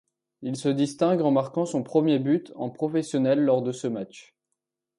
[0.41, 4.33] Il se distingue en marquant son premier but en professionnel lors de ce match.